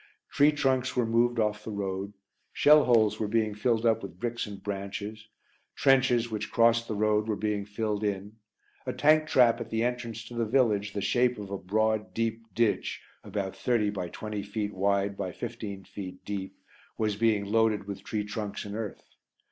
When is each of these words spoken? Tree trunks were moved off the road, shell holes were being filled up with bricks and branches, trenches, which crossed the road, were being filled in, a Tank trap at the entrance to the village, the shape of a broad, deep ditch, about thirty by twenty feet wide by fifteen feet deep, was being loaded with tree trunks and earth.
Tree 0.31 0.51
trunks 0.51 0.95
were 0.95 1.05
moved 1.05 1.39
off 1.39 1.63
the 1.63 1.69
road, 1.69 2.13
shell 2.51 2.85
holes 2.85 3.19
were 3.19 3.27
being 3.27 3.53
filled 3.53 3.85
up 3.85 4.01
with 4.01 4.19
bricks 4.19 4.47
and 4.47 4.63
branches, 4.63 5.27
trenches, 5.75 6.31
which 6.31 6.51
crossed 6.51 6.87
the 6.87 6.95
road, 6.95 7.27
were 7.27 7.35
being 7.35 7.65
filled 7.65 8.03
in, 8.03 8.37
a 8.87 8.93
Tank 8.93 9.27
trap 9.29 9.61
at 9.61 9.69
the 9.69 9.83
entrance 9.83 10.25
to 10.25 10.33
the 10.33 10.47
village, 10.47 10.93
the 10.93 11.01
shape 11.01 11.37
of 11.37 11.51
a 11.51 11.57
broad, 11.59 12.15
deep 12.15 12.41
ditch, 12.55 12.99
about 13.23 13.55
thirty 13.55 13.91
by 13.91 14.09
twenty 14.09 14.41
feet 14.41 14.73
wide 14.73 15.15
by 15.15 15.31
fifteen 15.31 15.83
feet 15.83 16.25
deep, 16.25 16.57
was 16.97 17.15
being 17.15 17.45
loaded 17.45 17.85
with 17.85 18.03
tree 18.03 18.23
trunks 18.23 18.65
and 18.65 18.73
earth. 18.75 19.05